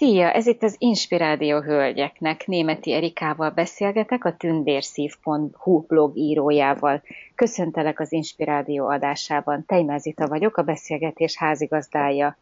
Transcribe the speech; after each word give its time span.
Szia, 0.00 0.32
ez 0.32 0.46
itt 0.46 0.62
az 0.62 0.74
Inspirádió 0.78 1.60
Hölgyeknek. 1.60 2.46
Németi 2.46 2.92
Erikával 2.92 3.50
beszélgetek, 3.50 4.24
a 4.24 4.36
tündérszív.hu 4.36 5.80
blog 5.80 6.16
írójával. 6.16 7.02
Köszöntelek 7.34 8.00
az 8.00 8.12
Inspirádió 8.12 8.88
adásában. 8.88 9.64
Tejmázita 9.66 10.28
vagyok, 10.28 10.56
a 10.56 10.62
beszélgetés 10.62 11.36
házigazdája. 11.36 12.38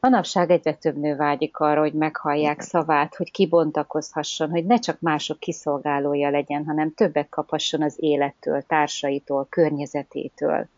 Manapság 0.00 0.50
egyre 0.50 0.74
több 0.74 0.96
nő 0.96 1.16
vágyik 1.16 1.58
arra, 1.58 1.80
hogy 1.80 1.94
meghallják 1.94 2.60
szavát, 2.60 3.14
hogy 3.14 3.30
kibontakozhasson, 3.30 4.50
hogy 4.50 4.64
ne 4.66 4.78
csak 4.78 5.00
mások 5.00 5.38
kiszolgálója 5.38 6.30
legyen, 6.30 6.64
hanem 6.66 6.94
többet 6.94 7.28
kaphasson 7.28 7.82
az 7.82 7.96
élettől, 7.96 8.62
társaitól, 8.62 9.46
környezetétől. 9.50 10.68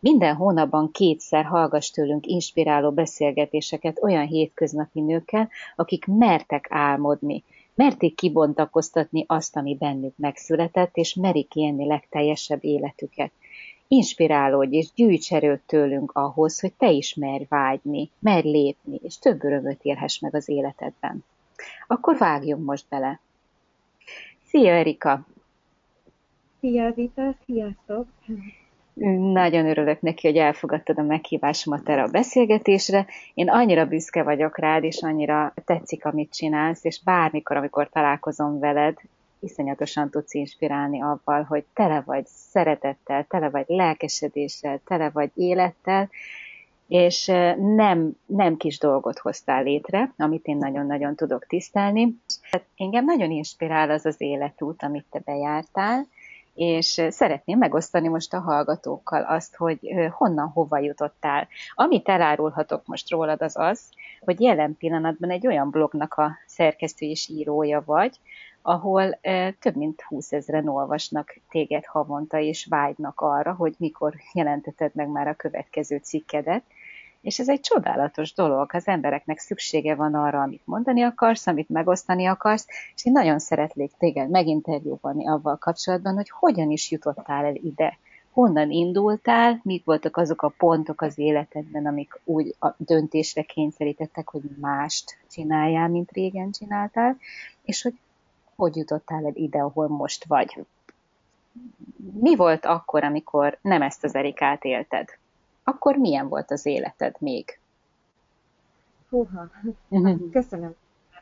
Minden 0.00 0.34
hónapban 0.34 0.90
kétszer 0.90 1.44
hallgass 1.44 1.90
tőlünk 1.90 2.26
inspiráló 2.26 2.90
beszélgetéseket 2.90 4.02
olyan 4.02 4.26
hétköznapi 4.26 5.00
nőkkel, 5.00 5.48
akik 5.76 6.06
mertek 6.06 6.66
álmodni, 6.70 7.44
merték 7.74 8.14
kibontakoztatni 8.14 9.24
azt, 9.28 9.56
ami 9.56 9.76
bennük 9.76 10.16
megszületett, 10.16 10.96
és 10.96 11.14
merik 11.14 11.54
élni 11.54 11.86
legteljesebb 11.86 12.64
életüket. 12.64 13.32
Inspirálódj 13.88 14.76
és 14.76 14.92
gyűjts 14.94 15.32
erőt 15.32 15.62
tőlünk 15.66 16.12
ahhoz, 16.12 16.60
hogy 16.60 16.72
te 16.72 16.90
is 16.90 17.14
merj 17.14 17.44
vágyni, 17.48 18.10
merj 18.18 18.48
lépni, 18.48 18.98
és 19.02 19.18
több 19.18 19.44
örömöt 19.44 19.82
élhess 19.82 20.18
meg 20.18 20.34
az 20.34 20.48
életedben. 20.48 21.24
Akkor 21.86 22.16
vágjunk 22.16 22.64
most 22.64 22.84
bele. 22.88 23.20
Szia, 24.46 24.72
Erika! 24.72 25.26
Szia, 26.60 26.90
Zita! 26.90 27.34
Sziasztok! 27.44 28.06
Nagyon 29.32 29.66
örülök 29.66 30.00
neki, 30.00 30.26
hogy 30.26 30.36
elfogadtad 30.36 30.98
a 30.98 31.02
meghívásomat 31.02 31.88
erre 31.88 32.02
a 32.02 32.08
beszélgetésre. 32.08 33.06
Én 33.34 33.48
annyira 33.48 33.86
büszke 33.86 34.22
vagyok 34.22 34.58
rád, 34.58 34.84
és 34.84 35.02
annyira 35.02 35.54
tetszik, 35.64 36.04
amit 36.04 36.34
csinálsz, 36.34 36.84
és 36.84 37.02
bármikor, 37.04 37.56
amikor 37.56 37.88
találkozom 37.88 38.58
veled, 38.58 38.98
iszonyatosan 39.40 40.10
tudsz 40.10 40.34
inspirálni 40.34 41.02
avval, 41.02 41.42
hogy 41.42 41.64
tele 41.74 42.02
vagy 42.06 42.26
szeretettel, 42.26 43.24
tele 43.24 43.50
vagy 43.50 43.64
lelkesedéssel, 43.68 44.80
tele 44.84 45.10
vagy 45.10 45.30
élettel, 45.34 46.08
és 46.88 47.26
nem, 47.56 48.12
nem 48.26 48.56
kis 48.56 48.78
dolgot 48.78 49.18
hoztál 49.18 49.62
létre, 49.62 50.12
amit 50.16 50.46
én 50.46 50.56
nagyon-nagyon 50.56 51.14
tudok 51.14 51.46
tisztelni. 51.46 52.16
Engem 52.76 53.04
nagyon 53.04 53.30
inspirál 53.30 53.90
az 53.90 54.06
az 54.06 54.16
életút, 54.18 54.82
amit 54.82 55.06
te 55.10 55.20
bejártál, 55.24 56.06
és 56.56 57.02
szeretném 57.08 57.58
megosztani 57.58 58.08
most 58.08 58.34
a 58.34 58.40
hallgatókkal 58.40 59.22
azt, 59.22 59.56
hogy 59.56 59.78
honnan, 60.10 60.48
hova 60.48 60.78
jutottál. 60.78 61.48
Amit 61.74 62.08
elárulhatok 62.08 62.86
most 62.86 63.10
rólad 63.10 63.42
az 63.42 63.56
az, 63.56 63.80
hogy 64.20 64.40
jelen 64.40 64.76
pillanatban 64.76 65.30
egy 65.30 65.46
olyan 65.46 65.70
blognak 65.70 66.14
a 66.14 66.36
szerkesztő 66.46 67.06
és 67.06 67.28
írója 67.28 67.82
vagy, 67.86 68.20
ahol 68.62 69.18
több 69.58 69.76
mint 69.76 70.02
20 70.02 70.32
ezeren 70.32 70.68
olvasnak 70.68 71.34
téged 71.50 71.84
havonta, 71.84 72.38
és 72.38 72.66
vágynak 72.70 73.20
arra, 73.20 73.52
hogy 73.52 73.74
mikor 73.78 74.14
jelenteted 74.32 74.90
meg 74.94 75.08
már 75.08 75.28
a 75.28 75.34
következő 75.34 75.96
cikkedet, 75.96 76.62
és 77.20 77.38
ez 77.38 77.48
egy 77.48 77.60
csodálatos 77.60 78.34
dolog, 78.34 78.70
az 78.72 78.86
embereknek 78.86 79.38
szüksége 79.38 79.94
van 79.94 80.14
arra, 80.14 80.42
amit 80.42 80.66
mondani 80.66 81.02
akarsz, 81.02 81.46
amit 81.46 81.68
megosztani 81.68 82.26
akarsz, 82.26 82.66
és 82.94 83.04
én 83.04 83.12
nagyon 83.12 83.38
szeretnék 83.38 83.92
téged 83.98 84.30
meginterjúvalni 84.30 85.28
avval 85.28 85.56
kapcsolatban, 85.56 86.14
hogy 86.14 86.30
hogyan 86.30 86.70
is 86.70 86.90
jutottál 86.90 87.44
el 87.44 87.54
ide, 87.54 87.98
honnan 88.30 88.70
indultál, 88.70 89.60
mik 89.62 89.84
voltak 89.84 90.16
azok 90.16 90.42
a 90.42 90.52
pontok 90.58 91.00
az 91.00 91.18
életedben, 91.18 91.86
amik 91.86 92.20
úgy 92.24 92.54
a 92.58 92.68
döntésre 92.76 93.42
kényszerítettek, 93.42 94.28
hogy 94.28 94.42
mást 94.60 95.18
csináljál, 95.30 95.88
mint 95.88 96.10
régen 96.10 96.50
csináltál, 96.50 97.16
és 97.62 97.82
hogy 97.82 97.94
hogy 98.56 98.76
jutottál 98.76 99.24
el 99.24 99.34
ide, 99.34 99.58
ahol 99.58 99.88
most 99.88 100.24
vagy. 100.24 100.64
Mi 102.20 102.36
volt 102.36 102.64
akkor, 102.64 103.04
amikor 103.04 103.58
nem 103.62 103.82
ezt 103.82 104.04
az 104.04 104.14
Erikát 104.14 104.64
élted? 104.64 105.08
Akkor 105.68 105.96
milyen 105.96 106.28
volt 106.28 106.50
az 106.50 106.66
életed 106.66 107.16
még? 107.18 107.58
Húha, 109.08 109.50
uh-huh. 109.88 110.30
köszönöm, 110.30 110.74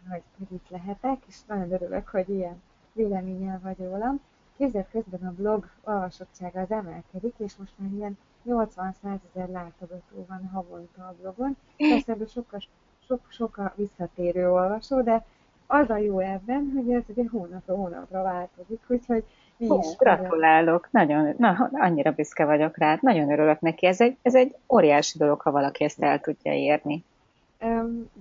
hogy, 0.09 0.23
hogy 0.39 0.53
itt 0.53 0.69
lehetek, 0.69 1.19
és 1.27 1.37
nagyon 1.47 1.73
örülök, 1.73 2.09
hogy 2.09 2.29
ilyen 2.29 2.63
véleménnyel 2.93 3.61
vagy 3.63 3.79
rólam. 3.79 4.21
Képzeld 4.57 4.87
közben 4.91 5.29
a 5.29 5.33
blog 5.33 5.69
olvasottsága 5.85 6.61
az 6.61 6.71
emelkedik, 6.71 7.35
és 7.39 7.57
most 7.57 7.73
már 7.77 7.91
ilyen 7.93 8.19
80-100 8.47 9.19
ezer 9.35 9.49
látogató 9.49 10.25
van 10.29 10.49
havonta 10.53 11.03
a 11.03 11.15
blogon. 11.21 11.57
Persze 11.77 12.13
ebből 12.13 12.27
sokkal, 12.27 12.61
sok, 13.07 13.21
sok 13.29 13.57
a 13.57 13.73
visszatérő 13.77 14.51
olvasó, 14.51 15.03
de 15.03 15.25
az 15.67 15.91
a 15.91 15.97
jó 15.97 16.19
ebben, 16.19 16.71
hogy 16.75 16.93
ez 16.93 17.03
ugye 17.07 17.25
hónapra 17.31 17.75
hónapra 17.75 18.23
változik, 18.23 18.81
úgyhogy 18.87 19.25
mi 19.69 19.77
is. 19.77 19.97
Gratulálok, 19.97 20.89
nagyon, 20.91 21.35
na, 21.39 21.71
annyira 21.73 22.11
büszke 22.11 22.45
vagyok 22.45 22.79
rád, 22.79 23.03
nagyon 23.03 23.33
örülök 23.33 23.61
neki. 23.61 23.87
Ez 23.87 24.01
egy, 24.01 24.17
ez 24.23 24.35
egy 24.35 24.57
óriási 24.69 25.19
dolog, 25.19 25.41
ha 25.41 25.51
valaki 25.51 25.85
ezt 25.85 26.03
el 26.03 26.21
tudja 26.21 26.53
érni. 26.53 27.05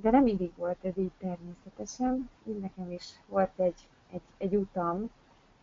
De 0.01 0.09
nem 0.11 0.23
mindig 0.23 0.51
volt 0.55 0.77
ez 0.81 0.97
így 0.97 1.11
természetesen. 1.19 2.29
Így 2.47 2.59
nekem 2.59 2.91
is 2.91 3.05
volt 3.27 3.51
egy, 3.55 3.87
egy, 4.11 4.21
egy 4.37 4.55
utam, 4.55 5.09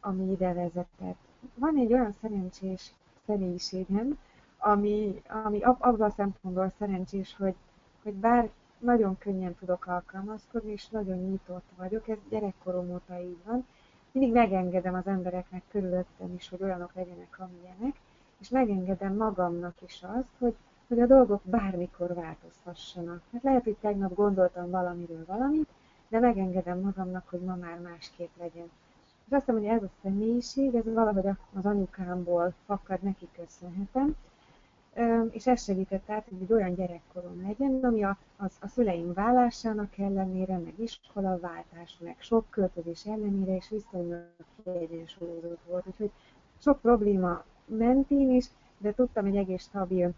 ami 0.00 0.30
ide 0.30 0.52
vezetett. 0.52 1.18
Van 1.54 1.76
egy 1.78 1.92
olyan 1.92 2.12
szerencsés 2.22 2.92
személyiségem, 3.26 4.18
ami, 4.58 5.22
ami 5.44 5.62
abban 5.62 6.00
a 6.00 6.10
szempontból 6.10 6.72
szerencsés, 6.78 7.36
hogy, 7.38 7.54
hogy 8.02 8.12
bár 8.12 8.48
nagyon 8.78 9.18
könnyen 9.18 9.54
tudok 9.54 9.86
alkalmazkodni, 9.86 10.72
és 10.72 10.88
nagyon 10.88 11.18
nyitott 11.18 11.64
vagyok, 11.76 12.08
ez 12.08 12.18
gyerekkorom 12.30 12.90
óta 12.90 13.20
így 13.20 13.38
van, 13.44 13.66
mindig 14.12 14.32
megengedem 14.32 14.94
az 14.94 15.06
embereknek 15.06 15.62
körülöttem 15.70 16.34
is, 16.34 16.48
hogy 16.48 16.62
olyanok 16.62 16.94
legyenek, 16.94 17.38
amilyenek, 17.38 18.00
és 18.40 18.48
megengedem 18.48 19.16
magamnak 19.16 19.74
is 19.86 20.02
azt, 20.02 20.28
hogy, 20.38 20.54
hogy 20.88 21.00
a 21.00 21.06
dolgok 21.06 21.40
bármikor 21.44 22.14
változhassanak. 22.14 23.22
Hát 23.32 23.42
lehet, 23.42 23.64
hogy 23.64 23.76
tegnap 23.80 24.14
gondoltam 24.14 24.70
valamiről 24.70 25.24
valamit, 25.26 25.68
de 26.08 26.18
megengedem 26.18 26.80
magamnak, 26.80 27.28
hogy 27.28 27.40
ma 27.40 27.54
már 27.54 27.78
másképp 27.78 28.36
legyen. 28.38 28.70
És 29.26 29.32
azt 29.32 29.46
mondom, 29.46 29.66
hogy 29.66 29.76
ez 29.76 29.82
a 29.82 29.90
személyiség, 30.02 30.74
ez 30.74 30.84
valahogy 30.84 31.26
az 31.26 31.66
anyukámból 31.66 32.54
fakad, 32.66 33.02
neki 33.02 33.28
köszönhetem, 33.36 34.16
és 35.30 35.46
ez 35.46 35.62
segített 35.62 36.10
át, 36.10 36.28
hogy 36.28 36.42
egy 36.42 36.52
olyan 36.52 36.74
gyerekkorom 36.74 37.42
legyen, 37.46 37.84
ami 37.84 38.04
a, 38.04 38.18
az, 38.36 38.56
a 38.60 38.68
szüleim 38.68 39.12
vállásának 39.12 39.98
ellenére, 39.98 40.58
meg 40.58 40.74
iskolaváltás, 40.76 41.98
meg 42.00 42.16
sok 42.18 42.50
költözés 42.50 43.06
ellenére 43.06 43.54
is 43.54 43.68
viszonylag 43.68 44.24
kiegyensúlyozott 44.64 45.60
volt. 45.66 45.86
Úgyhogy 45.86 46.10
sok 46.58 46.80
probléma 46.80 47.44
mentén 47.66 48.30
is, 48.30 48.50
de 48.78 48.92
tudtam 48.92 49.26
egy 49.26 49.36
egész 49.36 49.62
stabil 49.62 50.12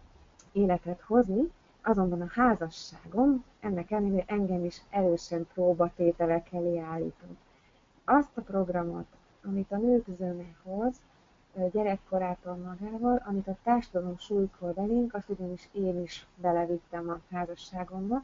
életet 0.53 1.01
hozni, 1.01 1.51
azonban 1.83 2.21
a 2.21 2.31
házasságom 2.31 3.45
ennek 3.61 3.91
ellenére 3.91 4.25
engem 4.27 4.65
is 4.65 4.83
erősen 4.91 5.47
próbatételek 5.55 6.53
elé 6.53 6.79
állított. 6.79 7.39
Azt 8.05 8.37
a 8.37 8.41
programot, 8.41 9.07
amit 9.45 9.73
a 9.73 9.77
nők 9.77 10.07
zöme 10.19 10.55
hoz, 10.63 11.01
gyerekkorától 11.73 12.55
magával, 12.55 13.23
amit 13.25 13.49
a 13.49 13.57
társadalom 13.63 14.19
súlykor 14.19 14.73
belénk, 14.75 15.15
azt 15.15 15.29
ugyanis 15.29 15.69
én 15.73 16.03
is 16.03 16.27
belevittem 16.35 17.09
a 17.09 17.35
házasságomba, 17.35 18.23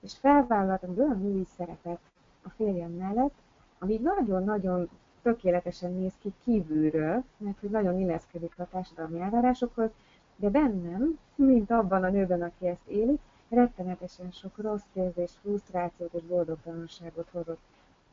és 0.00 0.16
felvállaltam 0.16 0.90
egy 0.90 1.00
olyan 1.00 1.20
női 1.20 1.44
szerepet 1.56 1.98
a 2.42 2.48
férjem 2.48 2.90
mellett, 2.90 3.34
ami 3.78 3.96
nagyon-nagyon 4.02 4.88
tökéletesen 5.22 5.92
néz 5.92 6.12
ki 6.18 6.32
kívülről, 6.44 7.24
mert 7.36 7.58
hogy 7.60 7.70
nagyon 7.70 7.98
illeszkedik 7.98 8.52
a 8.56 8.68
társadalmi 8.70 9.20
elvárásokhoz, 9.20 9.90
de 10.36 10.48
bennem, 10.48 11.18
mint 11.34 11.70
abban 11.70 12.04
a 12.04 12.10
nőben, 12.10 12.42
aki 12.42 12.66
ezt 12.66 12.86
éli, 12.86 13.18
rettenetesen 13.48 14.30
sok 14.30 14.56
rossz 14.56 14.86
érzés, 14.92 15.30
frusztrációt 15.42 16.12
és 16.14 16.22
boldogtalanságot 16.22 17.28
hozott 17.32 17.60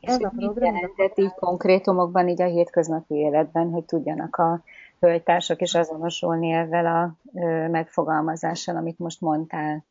ez 0.00 0.22
a 0.22 0.32
program... 0.36 0.74
így 1.14 1.34
konkrétumokban, 1.34 2.28
így 2.28 2.42
a 2.42 2.46
hétköznapi 2.46 3.14
életben, 3.14 3.70
hogy 3.70 3.84
tudjanak 3.84 4.36
a 4.36 4.60
hölgytársak 5.00 5.60
is 5.60 5.74
azonosulni 5.74 6.50
ezzel 6.50 6.86
a 6.86 7.14
megfogalmazással, 7.68 8.76
amit 8.76 8.98
most 8.98 9.20
mondtál? 9.20 9.84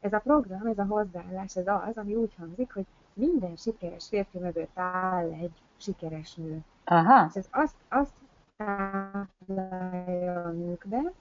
Ez 0.00 0.12
a 0.12 0.18
program, 0.18 0.66
ez 0.66 0.78
a 0.78 0.84
hozzáállás, 0.84 1.56
ez 1.56 1.66
az, 1.66 1.96
ami 1.96 2.14
úgy 2.14 2.34
hangzik, 2.38 2.72
hogy 2.72 2.86
minden 3.12 3.56
sikeres 3.56 4.06
férfi 4.08 4.38
mögött 4.38 4.78
áll 4.78 5.32
egy 5.32 5.52
sikeres 5.76 6.34
nő. 6.34 6.58
Aha. 6.84 7.26
És 7.28 7.34
ez 7.34 7.48
azt, 7.50 7.74
azt 7.88 8.12
táplálja 8.56 10.42
a 10.44 10.50
nőkbe, 10.50 11.12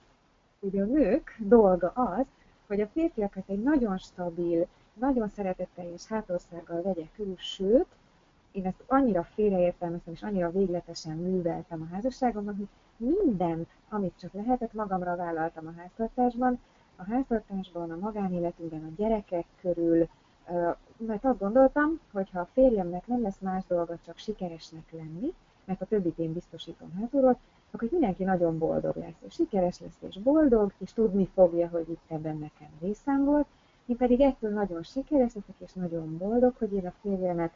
hogy 0.60 0.80
a 0.80 0.86
nők 0.86 1.36
dolga 1.40 1.92
az, 1.96 2.26
hogy 2.68 2.82
a 2.82 2.88
férfiakat 2.88 3.44
egy 3.48 3.64
nagyon 3.64 3.98
stabil, 3.98 4.68
nagyon 5.00 5.30
szeretetteljes 5.30 6.08
hátországgal 6.08 6.82
vegye 6.82 7.06
körül, 7.16 7.38
sőt, 7.38 7.88
én 8.52 8.66
ezt 8.66 8.84
annyira 8.88 9.24
félreértelmeztem, 9.24 10.14
és 10.14 10.24
annyira 10.24 10.52
végletesen 10.52 11.18
műveltem 11.18 11.82
a 11.82 11.94
házasságomban, 11.94 12.56
hogy 12.56 12.68
mindent, 12.98 13.70
amit 13.90 14.14
csak 14.20 14.34
lehetett, 14.34 14.74
magamra 14.74 15.16
vállaltam 15.16 15.68
a 15.68 15.74
háztartásban, 15.78 16.60
a 16.96 17.04
háztartásban, 17.04 17.92
a 17.92 17.98
magánéletünkben, 17.98 18.84
a 18.84 19.02
gyerekek 19.02 19.46
körül, 19.62 20.08
mert 20.98 21.26
azt 21.26 21.40
gondoltam, 21.40 22.00
hogy 22.12 22.30
ha 22.30 22.40
a 22.40 22.50
férjemnek 22.54 23.08
nem 23.08 23.22
lesz 23.22 23.40
más 23.40 23.64
dolga, 23.68 23.98
csak 24.06 24.18
sikeresnek 24.18 24.92
lenni, 24.92 25.34
mert 25.66 25.82
a 25.82 25.86
többit 25.86 26.18
én 26.18 26.34
biztosítom 26.34 26.92
hátulról, 27.00 27.40
akkor 27.72 27.90
mindenki 27.92 28.24
nagyon 28.24 28.58
boldog 28.58 28.96
lesz, 28.96 29.22
és 29.28 29.34
sikeres 29.34 29.80
lesz, 29.80 29.98
és 30.00 30.18
boldog, 30.18 30.72
és 30.78 30.94
tudni 30.94 31.30
fogja, 31.34 31.68
hogy 31.68 31.90
itt 31.90 32.04
ebben 32.08 32.38
nekem 32.38 32.70
részem 32.82 33.26
volt. 33.26 33.48
Én 33.90 33.98
pedig 33.98 34.22
ettől 34.22 34.52
nagyon 34.52 34.84
sikeres 34.84 35.34
leszek, 35.34 35.56
és 35.66 35.74
nagyon 35.74 36.18
boldog, 36.18 36.54
hogy 36.58 36.74
én 36.74 36.86
a 36.86 36.94
férjemet 37.02 37.52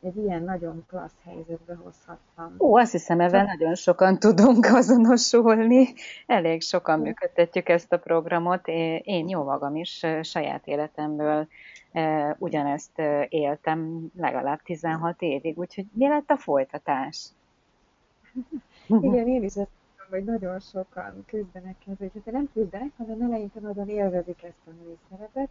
egy 0.00 0.16
ilyen 0.16 0.42
nagyon 0.42 0.84
klassz 0.88 1.16
helyzetbe 1.24 1.74
hozhattam. 1.74 2.54
Ó, 2.58 2.76
azt 2.76 2.92
hiszem, 2.92 3.20
ebben 3.20 3.44
nagyon 3.44 3.74
sokan 3.74 4.18
tudunk 4.18 4.64
azonosulni. 4.64 5.94
Elég 6.26 6.62
sokan 6.62 7.00
működtetjük 7.00 7.68
ezt 7.68 7.92
a 7.92 7.98
programot. 7.98 8.68
Én 9.02 9.28
jó 9.28 9.42
magam 9.42 9.76
is 9.76 10.06
saját 10.22 10.66
életemből 10.66 11.48
ugyanezt 12.38 12.98
éltem 13.28 14.06
legalább 14.16 14.62
16 14.62 15.22
évig, 15.22 15.58
úgyhogy 15.58 15.86
mi 15.92 16.08
lett 16.08 16.30
a 16.30 16.36
folytatás? 16.36 17.28
Igen, 18.88 19.28
én 19.28 19.42
is 19.42 19.54
ezt 19.54 19.68
tudom, 19.96 20.10
hogy 20.10 20.24
nagyon 20.24 20.60
sokan 20.60 21.24
küzdenek 21.26 21.76
ezzel, 21.92 22.10
és 22.14 22.20
nem 22.24 22.48
küzdenek, 22.52 22.90
hanem 22.96 23.22
eleinte 23.22 23.60
nagyon 23.60 23.88
élvezik 23.88 24.42
ezt 24.42 24.66
a 24.66 24.70
női 24.70 24.98
szerepet. 25.10 25.48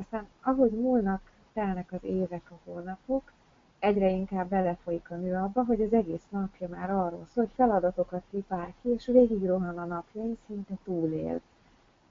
Aztán 0.00 0.26
ahogy 0.42 0.70
múlnak, 0.70 1.32
telnek 1.52 1.92
az 1.92 2.04
évek, 2.04 2.50
a 2.50 2.70
hónapok, 2.70 3.32
egyre 3.78 4.10
inkább 4.10 4.48
belefolyik 4.48 5.10
a 5.10 5.14
nő 5.14 5.34
abba, 5.34 5.64
hogy 5.64 5.82
az 5.82 5.92
egész 5.92 6.24
napja 6.28 6.68
már 6.68 6.90
arról 6.90 7.26
szól, 7.32 7.44
hogy 7.44 7.52
feladatokat 7.54 8.22
pipál 8.30 8.74
ki, 8.82 8.88
és 8.88 9.06
végig 9.06 9.46
rohan 9.46 9.78
a 9.78 9.84
napja, 9.84 10.24
és 10.24 10.38
szinte 10.46 10.74
túlél. 10.84 11.40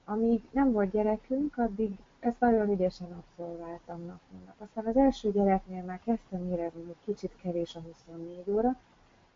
Amíg 0.04 0.42
nem 0.50 0.72
volt 0.72 0.90
gyerekünk, 0.90 1.58
addig 1.58 1.96
ezt 2.20 2.40
nagyon 2.40 2.70
ügyesen 2.70 3.12
abszolváltam 3.12 4.00
nap, 4.06 4.20
nap. 4.46 4.54
Aztán 4.58 4.86
az 4.86 4.96
első 4.96 5.30
gyereknél 5.30 5.82
már 5.82 6.00
kezdtem 6.04 6.50
érezni, 6.50 6.84
hogy 6.84 6.96
kicsit 7.04 7.36
kevés 7.42 7.74
a 7.74 7.80
24 7.80 8.50
óra, 8.50 8.76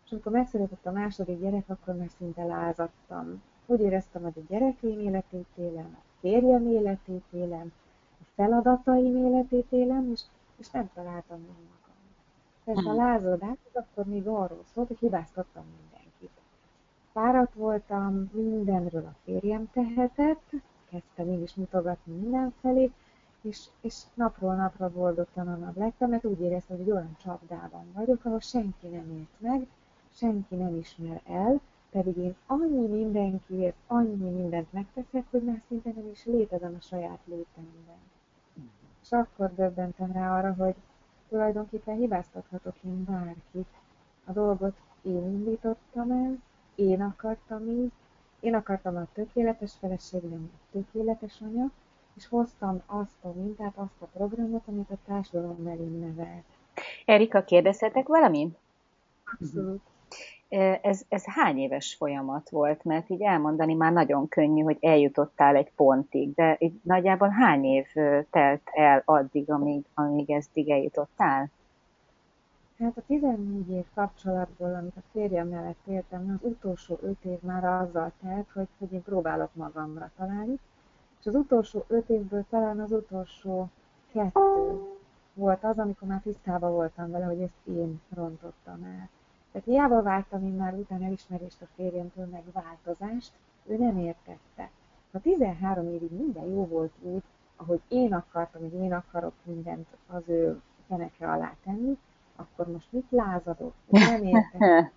és 0.05 0.11
amikor 0.11 0.31
megszületett 0.31 0.85
a 0.85 0.91
második 0.91 1.39
gyerek, 1.39 1.69
akkor 1.69 1.95
már 1.95 2.09
szinte 2.17 2.43
lázadtam. 2.43 3.41
Úgy 3.65 3.81
éreztem, 3.81 4.21
hogy 4.21 4.33
a 4.35 4.53
gyerekeim 4.53 4.99
életét 4.99 5.47
élem, 5.55 5.97
a 5.99 6.03
férjem 6.19 6.67
életét 6.67 7.23
élem, 7.31 7.71
feladataim 8.41 9.25
életét 9.25 9.65
élem, 9.69 10.11
és, 10.11 10.21
és 10.57 10.69
nem 10.69 10.89
találtam 10.93 11.39
meg 11.39 11.55
magam. 11.55 11.95
Persze 12.63 12.89
a 12.89 12.93
hmm. 12.93 13.03
lázadás 13.03 13.57
akkor 13.73 14.05
még 14.05 14.27
arról 14.27 14.63
szólt, 14.73 14.87
hogy 14.87 14.97
hibáztattam 14.97 15.63
mindenkit. 15.81 16.41
Fáradt 17.11 17.53
voltam, 17.53 18.29
mindenről 18.33 19.05
a 19.05 19.15
férjem 19.23 19.69
tehetett, 19.73 20.49
kezdtem 20.89 21.27
én 21.27 21.41
is 21.41 21.55
mutogatni 21.55 22.13
mindenfelé, 22.13 22.91
és, 23.41 23.67
és 23.81 24.01
napról 24.13 24.55
napra 24.55 24.89
boldogtalanabb 24.89 25.77
lettem, 25.77 26.09
mert 26.09 26.25
úgy 26.25 26.41
éreztem, 26.41 26.77
hogy 26.77 26.85
egy 26.85 26.91
olyan 26.91 27.15
csapdában 27.23 27.85
vagyok, 27.93 28.25
ahol 28.25 28.39
senki 28.39 28.87
nem 28.87 29.17
ért 29.17 29.39
meg, 29.51 29.67
senki 30.13 30.55
nem 30.55 30.75
ismer 30.75 31.21
el, 31.25 31.59
pedig 31.91 32.17
én 32.17 32.35
annyi 32.45 32.87
mindenkiért, 32.87 33.75
annyi 33.87 34.29
mindent 34.29 34.73
megteszek, 34.73 35.25
hogy 35.29 35.43
már 35.43 35.61
szinte 35.67 35.91
nem 35.95 36.09
is 36.11 36.25
létezem 36.25 36.75
a 36.79 36.81
saját 36.81 37.19
létemben. 37.25 38.10
És 39.11 39.17
akkor 39.17 39.55
döbbentem 39.55 40.11
rá 40.11 40.37
arra, 40.37 40.53
hogy 40.53 40.75
tulajdonképpen 41.29 41.95
hibáztathatok 41.95 42.75
én 42.83 43.03
bárkit. 43.03 43.67
A 44.25 44.31
dolgot 44.31 44.75
én 45.01 45.23
indítottam 45.23 46.11
el, 46.11 46.37
én 46.75 47.01
akartam 47.01 47.67
így, 47.69 47.91
én 48.39 48.55
akartam 48.55 48.95
a 48.95 49.07
tökéletes 49.13 49.73
feleségem, 49.79 50.51
a 50.53 50.57
tökéletes 50.71 51.41
anya, 51.41 51.71
és 52.13 52.27
hoztam 52.27 52.81
azt 52.85 53.23
a 53.23 53.31
mintát, 53.35 53.73
azt 53.75 54.01
a 54.01 54.05
programot, 54.05 54.63
amit 54.67 54.89
a 54.89 54.97
társadalom 55.05 55.67
elém 55.67 55.99
nevelt. 55.99 56.45
Erika, 57.05 57.43
kérdezhetek 57.43 58.07
valamit? 58.07 58.57
Abszolút. 59.39 59.81
Ez, 60.81 61.01
ez 61.09 61.25
hány 61.25 61.57
éves 61.57 61.95
folyamat 61.95 62.49
volt? 62.49 62.83
Mert 62.83 63.09
így 63.09 63.21
elmondani 63.21 63.73
már 63.73 63.91
nagyon 63.91 64.27
könnyű, 64.27 64.61
hogy 64.61 64.77
eljutottál 64.81 65.55
egy 65.55 65.71
pontig, 65.75 66.33
de 66.33 66.55
így 66.59 66.79
nagyjából 66.83 67.29
hány 67.29 67.65
év 67.65 67.85
telt 68.29 68.61
el 68.71 69.01
addig, 69.05 69.51
amíg, 69.51 69.85
amíg 69.93 70.31
ezdig 70.31 70.69
eljutottál? 70.69 71.49
Hát 72.79 72.97
a 72.97 73.01
14 73.07 73.69
év 73.69 73.85
kapcsolatból, 73.93 74.75
amit 74.75 74.95
a 74.95 75.01
férjem 75.11 75.47
mellett 75.47 75.87
éltem, 75.87 76.39
az 76.41 76.49
utolsó 76.49 76.99
5 77.01 77.15
év 77.21 77.41
már 77.41 77.63
azzal 77.63 78.11
telt, 78.21 78.47
hogy, 78.53 78.67
hogy 78.77 78.93
én 78.93 79.03
próbálok 79.03 79.49
magamra 79.53 80.11
találni, 80.17 80.59
és 81.19 81.25
az 81.25 81.35
utolsó 81.35 81.83
5 81.87 82.09
évből 82.09 82.45
talán 82.49 82.79
az 82.79 82.91
utolsó 82.91 83.69
kettő 84.13 84.81
volt 85.33 85.63
az, 85.63 85.77
amikor 85.77 86.07
már 86.07 86.21
tisztában 86.21 86.71
voltam 86.71 87.11
vele, 87.11 87.25
hogy 87.25 87.41
ezt 87.41 87.77
én 87.77 88.01
rontottam 88.15 88.83
el. 88.83 89.09
Tehát 89.51 89.67
hiába 89.67 90.01
vártam 90.01 90.45
én 90.45 90.53
már 90.53 90.73
utána 90.73 91.05
elismerést 91.05 91.61
a 91.61 91.67
férjemtől, 91.75 92.25
meg 92.25 92.43
változást, 92.51 93.31
ő 93.65 93.77
nem 93.77 93.97
értette. 93.97 94.69
Ha 95.11 95.19
13 95.19 95.87
évig 95.87 96.11
minden 96.11 96.45
jó 96.45 96.67
volt 96.67 96.91
úgy, 97.01 97.23
ahogy 97.55 97.81
én 97.87 98.13
akartam, 98.13 98.61
hogy 98.61 98.73
én 98.73 98.93
akarok 98.93 99.33
mindent 99.43 99.87
az 100.07 100.21
ő 100.25 100.61
feneke 100.87 101.31
alá 101.31 101.55
tenni, 101.63 101.97
akkor 102.35 102.67
most 102.67 102.91
mit 102.91 103.05
lázadok? 103.09 103.73
Nem 103.85 104.23
értem. 104.23 104.91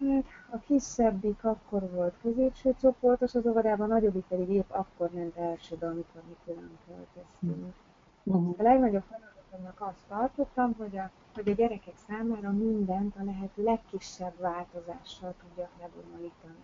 Hát, 0.00 0.24
a 0.50 0.58
kisebbik 0.66 1.44
akkor 1.44 1.90
volt 1.90 2.14
középső 2.22 2.74
csoportos, 2.80 3.34
az 3.34 3.46
óvodában, 3.46 3.90
a 3.90 3.94
nagyobbik 3.94 4.24
pedig 4.28 4.48
épp 4.48 4.70
akkor 4.70 5.10
ment 5.12 5.36
elsőbe, 5.36 5.86
amikor 5.86 6.22
mi 6.28 6.36
külön 6.44 6.78
költöztünk. 6.86 7.74
Uh-huh. 8.22 8.54
A 8.58 8.62
legnagyobb 8.62 9.02
feladatomnak 9.10 9.80
azt 9.90 10.06
tartottam, 10.08 10.74
hogy 10.78 10.98
a, 10.98 11.10
hogy 11.34 11.48
a 11.48 11.54
gyerekek 11.54 11.94
számára 12.08 12.50
mindent 12.50 13.16
a 13.16 13.24
lehető 13.24 13.62
legkisebb 13.62 14.40
változással 14.40 15.34
tudjak 15.42 15.70
lebonyolítani. 15.80 16.60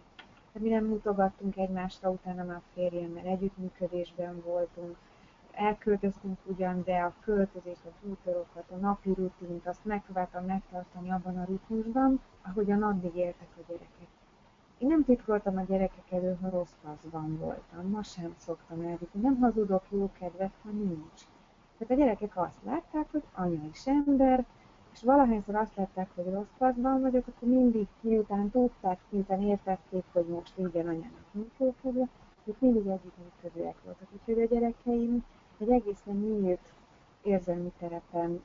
Tehát 0.52 0.68
mi 0.68 0.68
nem 0.68 0.84
mutogattunk 0.84 1.56
egymásra, 1.56 2.10
utána 2.10 2.44
már 2.44 2.60
férjemmel 2.74 3.24
együttműködésben 3.24 4.42
voltunk, 4.44 4.96
elköltöztünk 5.52 6.38
ugyan, 6.44 6.82
de 6.84 6.98
a 6.98 7.14
költözést, 7.20 7.84
a 7.84 8.06
bútorokat, 8.06 8.64
a 8.70 8.76
napi 8.76 9.12
rutint, 9.14 9.66
azt 9.66 9.84
megpróbáltam 9.84 10.44
megtartani 10.44 11.10
abban 11.10 11.38
a 11.38 11.44
ritmusban, 11.44 12.20
ahogyan 12.42 12.82
addig 12.82 13.14
éltek 13.16 13.48
a 13.56 13.60
gyerekek. 13.68 14.08
Én 14.78 14.88
nem 14.88 15.04
titkoltam 15.04 15.56
a 15.56 15.62
gyerekek 15.62 16.10
elő, 16.10 16.38
ha 16.42 16.48
rossz 16.50 16.74
paszban 16.82 17.38
voltam. 17.38 17.90
Ma 17.90 18.02
sem 18.02 18.34
szoktam 18.36 18.80
elvitni. 18.80 19.20
Nem 19.20 19.38
hazudok 19.38 19.82
jó 19.88 20.10
kedvet, 20.18 20.52
ha 20.62 20.70
nincs. 20.70 21.22
Tehát 21.78 21.92
a 21.92 22.04
gyerekek 22.04 22.36
azt 22.36 22.62
látták, 22.64 23.06
hogy 23.10 23.22
anya 23.34 23.68
is 23.72 23.86
ember, 23.86 24.44
és 24.92 25.02
valahányszor 25.02 25.54
azt 25.54 25.76
látták, 25.76 26.08
hogy 26.14 26.32
rossz 26.32 26.52
paszban 26.58 27.00
vagyok, 27.00 27.26
akkor 27.26 27.48
mindig, 27.48 27.86
miután 28.00 28.50
tudták, 28.50 28.98
miután 29.08 29.42
értették, 29.42 30.04
hogy 30.12 30.26
most 30.26 30.58
igen 30.58 30.88
anyának 30.88 31.24
nincs 31.30 31.52
jó 31.58 31.74
kedve, 31.82 32.08
ők 32.44 32.60
mindig 32.60 32.86
együttműködőek 32.86 33.76
voltak. 33.84 34.08
Úgyhogy 34.12 34.42
a 34.42 34.46
gyerekeim 34.46 35.24
egy 35.62 35.70
egészen 35.70 36.14
nyílt 36.14 36.60
érzelmi 37.22 37.72
terepen 37.78 38.42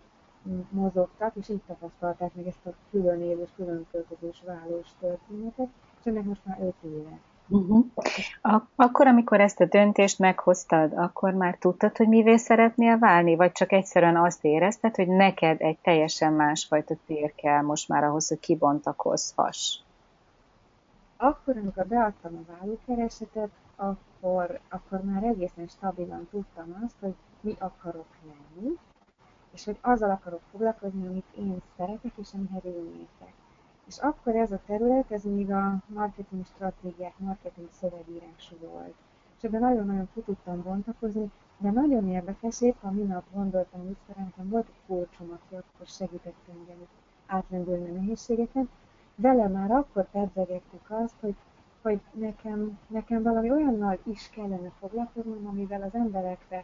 mozogtak, 0.70 1.36
és 1.36 1.50
így 1.50 1.62
tapasztalták 1.68 2.36
meg 2.36 2.48
ezt 2.48 2.66
a 2.66 2.70
külön 2.92 3.22
élős, 3.22 3.50
külön 3.56 3.88
költözős 3.92 4.44
válós 4.46 4.88
történetet, 5.00 5.68
és 6.00 6.06
ennek 6.06 6.24
most 6.24 6.46
már 6.46 6.58
öt 6.62 6.76
éve. 6.82 7.20
Uh-huh. 7.50 7.86
Ak- 8.42 8.68
akkor, 8.76 9.08
amikor 9.08 9.40
ezt 9.42 9.60
a 9.60 9.66
döntést 9.66 10.20
meghoztad, 10.20 10.94
akkor 10.96 11.34
már 11.34 11.56
tudtad, 11.56 11.98
hogy 11.98 12.08
mivé 12.08 12.38
szeretnél 12.38 12.98
válni, 12.98 13.36
vagy 13.36 13.52
csak 13.52 13.72
egyszerűen 13.72 14.18
azt 14.18 14.44
érezted, 14.46 14.96
hogy 14.96 15.08
neked 15.08 15.62
egy 15.62 15.78
teljesen 15.78 16.34
másfajta 16.34 16.96
tér 17.06 17.34
kell 17.36 17.62
most 17.62 17.88
már 17.88 18.04
ahhoz, 18.04 18.28
hogy 18.28 18.40
kibontakozhass? 18.40 19.80
Akkor, 21.18 21.58
amikor 21.58 21.88
beadtam 21.88 22.36
a 22.36 22.52
vállókeresetet, 22.52 23.50
akkor, 23.76 24.60
akkor 24.70 25.02
már 25.04 25.24
egészen 25.24 25.68
stabilan 25.68 26.28
tudtam 26.32 26.82
azt, 26.86 26.96
hogy 27.00 27.16
mi 27.42 27.56
akarok 27.60 28.08
lenni, 28.26 28.78
és 29.54 29.66
hogy 29.66 29.78
azzal 29.82 30.10
akarok 30.10 30.42
foglalkozni, 30.52 31.08
amit 31.08 31.26
én 31.38 31.62
szeretek, 31.78 32.12
és 32.16 32.34
amihez 32.34 32.66
én 32.66 33.00
értek. 33.00 33.34
És 33.86 33.98
akkor 33.98 34.36
ez 34.36 34.52
a 34.52 34.60
terület, 34.66 35.12
ez 35.12 35.24
még 35.24 35.52
a 35.52 35.78
marketing 35.86 36.46
stratégiák, 36.46 37.18
marketing 37.18 37.68
szövegírású 37.72 38.56
volt. 38.62 38.94
És 39.38 39.44
ebben 39.44 39.62
nagyon-nagyon 39.62 40.10
ki 40.14 40.22
tudtam 40.22 40.64
bontakozni, 40.64 41.32
de 41.58 41.72
nagyon 41.72 42.10
érdekes, 42.10 42.62
épp 42.62 42.84
a 42.84 42.92
minap 42.92 43.24
gondoltam 43.34 43.88
vissza, 43.88 44.20
nekem 44.20 44.50
volt 44.50 44.68
egy 44.68 44.82
kócsom, 44.88 45.32
aki 45.32 45.56
akkor 45.56 45.88
segített 45.88 46.50
engem 46.50 46.88
átlendülni 47.26 47.90
a 47.90 47.94
nehézségeken, 47.94 48.70
vele 49.18 49.48
már 49.48 49.72
akkor 49.72 50.10
pedzegettük 50.12 50.86
azt, 50.88 51.16
hogy, 51.20 51.36
hogy 51.82 52.00
nekem, 52.12 52.80
nekem 52.88 53.24
valami 53.24 53.52
olyannal 53.52 53.98
is 54.04 54.30
kellene 54.30 54.72
foglalkoznom, 54.80 55.48
amivel 55.48 55.82
az 55.82 55.94
emberekre 55.94 56.64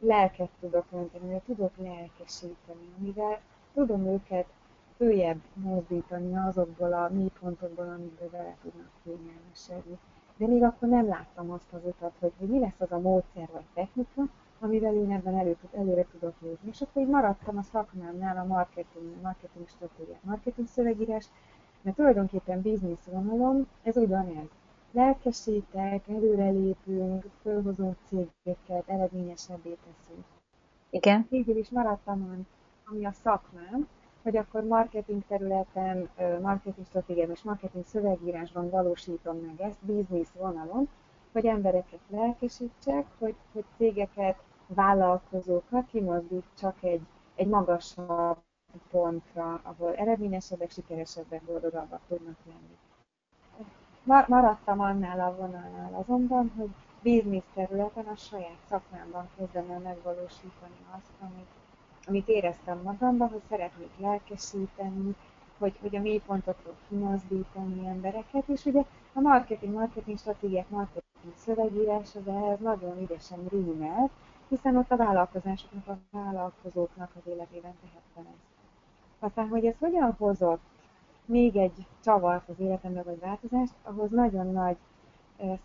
lelket 0.00 0.50
tudok 0.60 0.84
önteni, 0.92 1.22
amivel 1.22 1.42
tudok 1.46 1.72
lelkesíteni, 1.76 2.88
amivel 2.98 3.40
tudom 3.74 4.06
őket 4.06 4.46
följebb 4.96 5.40
mozdítani 5.54 6.36
azokból 6.36 6.92
a 6.92 7.10
mélypontokból, 7.12 7.88
amikbe 7.88 8.28
vele 8.30 8.56
tudnak 8.62 8.90
kényelmesedni. 9.04 9.98
De 10.36 10.46
még 10.46 10.62
akkor 10.62 10.88
nem 10.88 11.08
láttam 11.08 11.50
azt 11.50 11.72
az 11.72 11.80
utat, 11.84 12.12
hogy, 12.18 12.32
hogy 12.38 12.48
mi 12.48 12.58
lesz 12.58 12.80
az 12.80 12.92
a 12.92 12.98
módszer 12.98 13.48
vagy 13.52 13.64
technika, 13.74 14.22
amivel 14.60 14.94
én 14.94 15.12
ebben 15.12 15.38
elő, 15.38 15.56
előre 15.72 16.06
tudok 16.10 16.34
lépni. 16.40 16.68
És 16.68 16.80
akkor 16.80 17.02
így 17.02 17.08
maradtam 17.08 17.56
a 17.56 17.62
szakmámnál, 17.62 18.36
a 18.36 18.44
marketing, 18.44 19.22
marketing 19.22 19.68
stratégiát, 19.68 20.24
marketing 20.24 20.68
szövegírás, 20.68 21.28
mert 21.86 21.98
tulajdonképpen 21.98 22.60
biznisz 22.60 23.04
vonalon 23.10 23.68
ez 23.82 23.96
ugyanez. 23.96 24.48
Lelkesítek, 24.92 26.08
előrelépünk, 26.08 27.24
fölhozunk 27.42 27.96
cégeket, 28.08 28.88
eredményesebbé 28.88 29.76
teszünk. 29.84 30.24
Igen. 30.90 31.26
Végül 31.30 31.56
is 31.56 31.70
maradtam, 31.70 32.46
ami 32.84 33.04
a 33.04 33.12
szakmám, 33.12 33.88
hogy 34.22 34.36
akkor 34.36 34.64
marketing 34.64 35.22
területen, 35.28 36.08
marketing 36.42 36.86
stratégiában 36.86 37.34
és 37.34 37.42
marketing 37.42 37.84
szövegírásban 37.84 38.70
valósítom 38.70 39.36
meg 39.36 39.60
ezt 39.60 39.84
biznisz 39.84 40.32
vonalon, 40.38 40.88
hogy 41.32 41.46
embereket 41.46 42.00
lelkesítsek, 42.08 43.06
hogy, 43.18 43.34
hogy 43.52 43.64
cégeket, 43.76 44.36
vállalkozókat 44.66 45.86
kimozdítsak 45.90 46.82
egy, 46.82 47.02
egy 47.34 47.46
magasabb 47.46 48.36
pontra, 48.90 49.60
ahol 49.62 49.94
eredményesebbek, 49.94 50.70
sikeresebbek, 50.70 51.42
boldogabbak 51.42 52.00
tudnak 52.08 52.36
lenni. 52.44 52.76
Maradtam 54.26 54.80
annál 54.80 55.20
a 55.20 55.36
vonalnál 55.36 55.94
azonban, 55.94 56.52
hogy 56.56 56.70
biznisz 57.02 57.50
területen 57.54 58.04
a 58.04 58.16
saját 58.16 58.58
szakmámban 58.68 59.28
kezdem 59.36 59.70
el 59.70 59.78
megvalósítani 59.78 60.78
azt, 60.96 61.10
amit, 61.20 61.48
amit 62.06 62.28
éreztem 62.28 62.80
magamban, 62.82 63.28
hogy 63.28 63.42
szeretnék 63.48 63.90
lelkesíteni, 63.98 65.14
hogy, 65.58 65.78
hogy 65.80 65.96
a 65.96 66.00
mélypontokról 66.00 66.74
kimozdítani 66.88 67.86
embereket, 67.86 68.48
és 68.48 68.64
ugye 68.64 68.82
a 69.12 69.20
marketing, 69.20 69.74
marketing 69.74 70.18
stratégiák, 70.18 70.68
marketing 70.68 71.34
szövegírás, 71.36 72.14
az 72.14 72.28
ehhez 72.28 72.58
nagyon 72.58 73.00
ügyesen 73.00 73.46
rímel, 73.48 74.10
hiszen 74.48 74.76
ott 74.76 74.90
a 74.90 74.96
vállalkozásoknak, 74.96 75.88
a 75.88 76.16
vállalkozóknak 76.16 77.10
az 77.14 77.30
életében 77.30 77.74
tehettem 77.80 78.32
ezt. 78.34 78.55
Aztán, 79.18 79.48
hogy 79.48 79.66
ez 79.66 79.74
hogyan 79.78 80.14
hozott 80.18 80.60
még 81.24 81.56
egy 81.56 81.86
csavart 82.04 82.48
az 82.48 82.54
életembe, 82.58 83.02
vagy 83.02 83.20
változást, 83.20 83.72
ahhoz 83.82 84.10
nagyon 84.10 84.52
nagy 84.52 84.76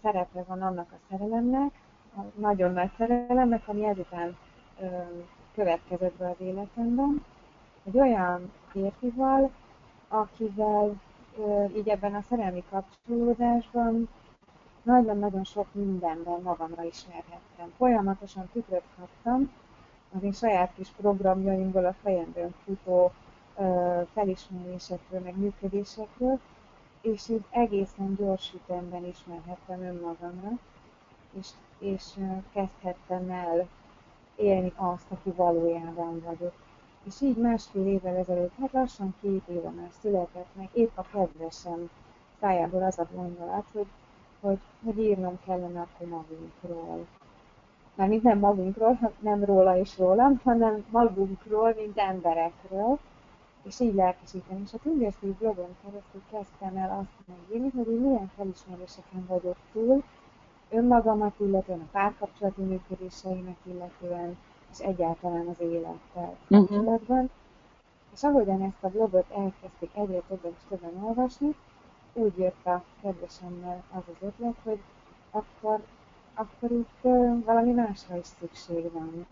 szerepe 0.01 0.43
van 0.47 0.61
annak 0.61 0.91
a 0.91 0.99
szerelemnek, 1.09 1.71
a 2.15 2.19
nagyon 2.35 2.73
nagy 2.73 2.91
szerelemnek, 2.97 3.67
ami 3.67 3.85
ezután 3.85 4.37
következett 5.53 6.13
be 6.17 6.29
az 6.29 6.35
életemben. 6.45 7.25
Egy 7.83 7.99
olyan 7.99 8.51
férfival, 8.67 9.51
akivel 10.07 10.99
így 11.75 11.87
ebben 11.87 12.15
a 12.15 12.21
szerelmi 12.21 12.63
kapcsolódásban 12.69 14.09
nagyon-nagyon 14.83 15.43
sok 15.43 15.67
mindenben 15.71 16.41
magamra 16.41 16.83
ismerhettem. 16.83 17.73
Folyamatosan 17.77 18.49
tükröt 18.53 18.83
kaptam 18.99 19.51
az 20.15 20.23
én 20.23 20.31
saját 20.31 20.73
kis 20.75 20.89
programjaimból, 20.89 21.85
a 21.85 21.95
fejemben 22.03 22.53
futó 22.65 23.11
felismerésekről, 24.13 25.19
meg 25.19 25.37
működésekről, 25.37 26.39
és 27.01 27.29
így 27.29 27.43
egészen 27.49 28.15
gyors 28.15 28.53
ütemben 28.53 29.05
ismerhettem 29.05 29.81
önmagamra, 29.81 30.49
és, 31.39 31.47
és 31.79 32.03
kezdhettem 32.53 33.29
el 33.29 33.67
élni 34.35 34.73
azt, 34.75 35.11
aki 35.11 35.31
valójában 35.31 36.21
vagyok. 36.25 36.53
És 37.03 37.21
így 37.21 37.37
másfél 37.37 37.87
évvel 37.87 38.15
ezelőtt, 38.15 38.53
hát 38.59 38.71
lassan 38.71 39.15
két 39.21 39.47
éve 39.47 39.69
már 39.69 39.89
született 40.01 40.47
meg, 40.53 40.69
épp 40.73 40.97
a 40.97 41.05
kedvesem 41.11 41.89
szájából 42.39 42.83
az 42.83 42.99
a 42.99 43.07
gondolat, 43.13 43.65
hogy, 43.73 43.87
hogy, 44.39 44.59
hogy 44.83 44.99
írnom 44.99 45.39
kellene 45.45 45.79
akkor 45.79 46.07
magunkról. 46.07 47.05
Mármint 47.95 48.23
nem 48.23 48.39
magunkról, 48.39 49.13
nem 49.19 49.43
róla 49.43 49.77
és 49.77 49.97
rólam, 49.97 50.41
hanem 50.43 50.85
magunkról, 50.89 51.73
mint 51.77 51.97
emberekről, 51.97 52.99
és 53.63 53.79
így 53.79 53.93
lelkesíteni. 53.93 54.61
És 54.65 54.73
a 54.73 54.77
Tündérszív 54.77 55.37
blogon 55.37 55.75
keresztül 55.83 56.21
kezdtem 56.31 56.77
el 56.77 56.99
azt 56.99 57.27
megírni, 57.27 57.69
hogy 57.69 57.93
én 57.93 57.99
milyen 57.99 58.31
felismeréseken 58.35 59.25
vagyok 59.27 59.57
túl, 59.73 60.03
önmagamat 60.69 61.33
illetően, 61.39 61.79
a 61.79 61.89
párkapcsolati 61.91 62.61
működéseimet 62.61 63.57
illetően, 63.63 64.37
és 64.71 64.79
egyáltalán 64.79 65.47
az 65.47 65.59
élettel 65.59 66.35
mhm. 66.47 66.59
kapcsolatban. 66.59 67.17
Uh-huh. 67.17 67.29
És 68.13 68.23
ahogyan 68.23 68.61
ezt 68.61 68.83
a 68.83 68.87
blogot 68.89 69.29
elkezdték 69.29 69.89
egyre 69.93 70.21
többen 70.27 70.51
és 70.51 70.63
többen 70.69 71.03
olvasni, 71.03 71.55
úgy 72.13 72.37
jött 72.37 72.65
a 72.65 72.83
kedvesemmel 73.01 73.83
az 73.91 74.03
az 74.07 74.27
ötlet, 74.27 74.55
hogy 74.63 74.79
akkor, 75.31 75.83
akkor 76.33 76.71
itt 76.71 77.01
valami 77.45 77.71
másra 77.71 78.17
is 78.17 78.25
szükség 78.25 78.91
van 78.91 79.25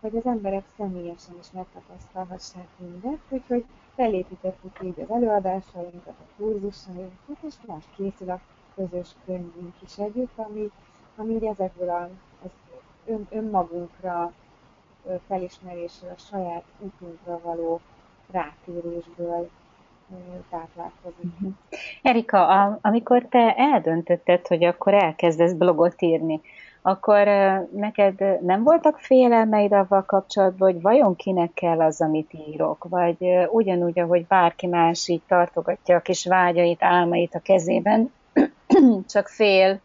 hogy 0.00 0.16
az 0.16 0.26
emberek 0.26 0.64
személyesen 0.76 1.34
is 1.40 1.50
megtapasztalhassák 1.52 2.66
mindet, 2.76 3.18
úgyhogy 3.28 3.64
felépítettük 3.94 4.78
így 4.82 5.00
az 5.00 5.10
előadásainkat, 5.10 6.14
a 6.18 6.36
kurzusainkat, 6.36 7.36
és 7.46 7.54
most 7.66 7.88
készül 7.96 8.30
a 8.30 8.40
közös 8.74 9.08
könyvünk 9.24 9.74
is 9.84 9.98
együtt, 9.98 10.38
ami, 10.38 10.70
ami 11.16 11.34
így 11.34 11.44
ezekből 11.44 11.90
a, 11.90 12.08
az 12.44 12.50
ön, 13.06 13.26
önmagunkra 13.30 14.32
felismerésről, 15.26 16.10
a 16.10 16.20
saját 16.20 16.64
útunkra 16.78 17.40
való 17.42 17.80
rátérésből 18.30 19.50
táplálkozik. 20.50 21.32
Erika, 22.02 22.46
a, 22.46 22.78
amikor 22.80 23.26
te 23.28 23.54
eldöntötted, 23.54 24.46
hogy 24.46 24.64
akkor 24.64 24.94
elkezdesz 24.94 25.52
blogot 25.52 26.02
írni, 26.02 26.40
akkor 26.88 27.26
neked 27.72 28.42
nem 28.42 28.62
voltak 28.62 28.98
félelmeid 28.98 29.72
avval 29.72 30.04
kapcsolatban, 30.04 30.72
hogy 30.72 30.82
vajon 30.82 31.16
kinek 31.16 31.52
kell 31.54 31.80
az, 31.80 32.00
amit 32.00 32.30
írok? 32.48 32.86
Vagy 32.88 33.48
ugyanúgy, 33.50 33.98
ahogy 33.98 34.26
bárki 34.26 34.66
más 34.66 35.08
így 35.08 35.22
tartogatja 35.26 35.96
a 35.96 36.00
kis 36.00 36.26
vágyait, 36.26 36.82
álmait 36.82 37.34
a 37.34 37.40
kezében, 37.40 38.12
csak 39.12 39.28
fél 39.28 39.80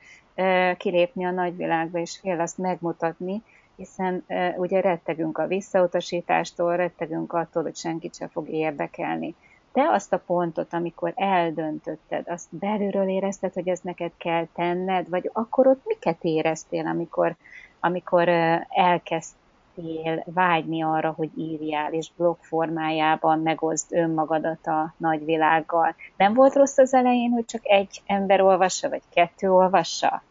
kilépni 0.77 1.25
a 1.25 1.31
nagyvilágba, 1.31 1.99
és 1.99 2.19
fél 2.21 2.39
azt 2.39 2.57
megmutatni, 2.57 3.41
hiszen 3.75 4.25
ugye 4.57 4.81
rettegünk 4.81 5.37
a 5.37 5.47
visszautasítástól, 5.47 6.75
rettegünk 6.75 7.33
attól, 7.33 7.63
hogy 7.63 7.75
senkit 7.75 8.15
sem 8.15 8.27
fog 8.27 8.49
érdekelni 8.49 9.35
te 9.73 9.89
azt 9.89 10.13
a 10.13 10.23
pontot, 10.25 10.73
amikor 10.73 11.13
eldöntötted, 11.15 12.27
azt 12.27 12.47
belülről 12.49 13.09
érezted, 13.09 13.53
hogy 13.53 13.67
ez 13.67 13.79
neked 13.79 14.11
kell 14.17 14.47
tenned, 14.53 15.09
vagy 15.09 15.29
akkor 15.33 15.67
ott 15.67 15.81
miket 15.85 16.17
éreztél, 16.21 16.87
amikor, 16.87 17.35
amikor 17.79 18.29
elkezdtél 18.69 20.23
vágyni 20.25 20.83
arra, 20.83 21.11
hogy 21.11 21.29
írjál, 21.37 21.93
és 21.93 22.11
blog 22.17 22.37
formájában 22.39 23.39
megoszd 23.39 23.93
önmagadat 23.93 24.67
a 24.67 24.93
nagyvilággal. 24.97 25.95
Nem 26.17 26.33
volt 26.33 26.55
rossz 26.55 26.77
az 26.77 26.93
elején, 26.93 27.31
hogy 27.31 27.45
csak 27.45 27.61
egy 27.63 28.01
ember 28.05 28.41
olvassa, 28.41 28.89
vagy 28.89 29.03
kettő 29.09 29.51
olvassa? 29.51 30.21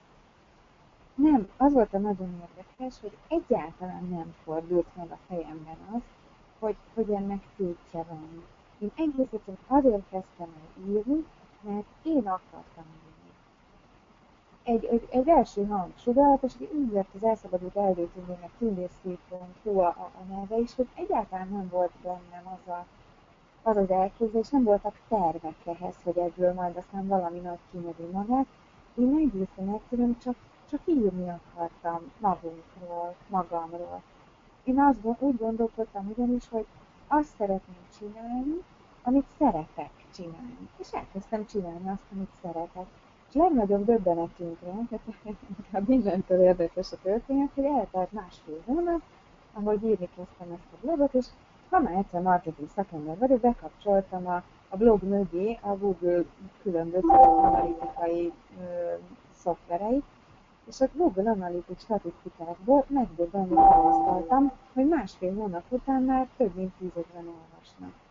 Nem, 1.14 1.48
az 1.56 1.72
volt 1.72 1.94
a 1.94 1.98
nagyon 1.98 2.42
érdekes, 2.48 2.94
hogy 3.00 3.16
egyáltalán 3.28 4.08
nem 4.10 4.34
fordult 4.44 4.86
meg 4.96 5.06
a 5.10 5.18
fejemben 5.28 5.76
az, 5.94 6.00
hogy, 6.58 6.76
hogy 6.94 7.10
ennek 7.10 7.40
tétje 7.56 8.04
van 8.08 8.44
én 8.82 8.92
egész 8.96 9.32
egyszerűen 9.32 9.58
azért 9.66 10.08
kezdtem 10.10 10.48
el 10.48 10.84
írni, 10.88 11.24
mert 11.60 11.86
én 12.02 12.28
akartam 12.28 12.84
írni. 12.84 13.32
Egy, 14.62 14.84
egy, 14.84 15.08
egy 15.10 15.28
első 15.28 15.66
hang 15.66 15.92
hogy 16.40 16.70
úgy 16.74 16.92
lett 16.92 17.14
az 17.14 17.24
elszabadult 17.24 17.76
erdőtűnőnek 17.76 18.50
tündészép.hu 18.58 19.78
a, 19.78 19.86
a, 19.86 20.10
a 20.20 20.34
neve 20.34 20.58
is, 20.58 20.74
hogy 20.74 20.88
egyáltalán 20.94 21.48
nem 21.48 21.68
volt 21.68 21.92
bennem 22.02 22.46
az 22.54 22.72
a, 22.72 22.86
az 23.62 23.76
az 23.76 23.90
elképzelés, 23.90 24.48
nem 24.48 24.62
voltak 24.62 25.00
tervek 25.08 25.54
ehhez, 25.64 25.94
hogy 26.02 26.18
ebből 26.18 26.52
majd 26.52 26.76
aztán 26.76 27.06
valami 27.06 27.38
nagy 27.38 27.58
kinövi 27.70 28.04
magát. 28.12 28.46
Én 28.94 29.14
egészen 29.16 29.74
egyszerűen 29.74 30.16
csak, 30.18 30.34
csak 30.70 30.80
írni 30.84 31.28
akartam 31.28 32.12
magunkról, 32.18 33.14
magamról. 33.28 34.02
Én 34.64 34.80
azt, 34.80 34.98
úgy 35.18 35.36
gondolkodtam 35.36 36.12
ugyanis, 36.16 36.48
hogy 36.48 36.66
azt 37.14 37.34
szeretném 37.36 37.86
csinálni, 37.98 38.62
amit 39.02 39.26
szeretek 39.38 39.90
csinálni. 40.14 40.68
És 40.76 40.92
elkezdtem 40.92 41.46
csinálni 41.46 41.88
azt, 41.88 42.04
amit 42.14 42.30
szeretek. 42.42 42.86
És 43.28 43.34
legnagyobb 43.34 43.84
döbbenetünkre, 43.84 44.72
hát 45.72 45.86
mindentől 45.88 46.40
érdekes 46.40 46.92
a 46.92 46.96
történet, 47.02 47.50
hogy 47.54 47.64
eltelt 47.64 48.12
másfél 48.12 48.62
hónap, 48.64 49.00
ahogy 49.52 49.84
írni 49.84 50.08
kezdtem 50.16 50.52
ezt 50.52 50.72
a 50.72 50.76
blogot, 50.80 51.14
és 51.14 51.26
ha 51.70 51.78
már 51.78 51.94
egyszer 51.94 52.20
marketing 52.20 52.68
szakember 52.68 53.18
vagyok, 53.18 53.40
bekapcsoltam 53.40 54.26
a, 54.26 54.42
a 54.68 54.76
blog 54.76 55.02
mögé 55.02 55.58
a 55.60 55.76
Google 55.76 56.24
különböző 56.62 57.08
analitikai 57.08 58.32
ö, 58.60 58.94
szoftvereit, 59.34 60.04
és 60.64 60.80
a 60.80 60.88
Google 60.94 61.30
Analytics 61.30 61.80
statisztikákból 61.80 62.84
megdöbbenni 62.88 63.54
tapasztaltam, 63.54 64.52
hogy 64.72 64.88
másfél 64.88 65.34
hónap 65.34 65.64
után 65.68 66.02
már 66.02 66.28
több 66.36 66.54
mint 66.54 66.72
tízezren 66.78 67.26
olvasnak. 67.26 68.01